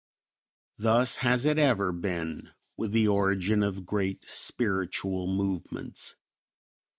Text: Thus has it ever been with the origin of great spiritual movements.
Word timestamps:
Thus 0.79 1.17
has 1.17 1.45
it 1.45 1.59
ever 1.59 1.91
been 1.91 2.53
with 2.75 2.91
the 2.91 3.07
origin 3.07 3.61
of 3.61 3.85
great 3.85 4.23
spiritual 4.27 5.27
movements. 5.27 6.15